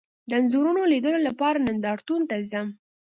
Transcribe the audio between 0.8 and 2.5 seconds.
لیدلو لپاره نندارتون ته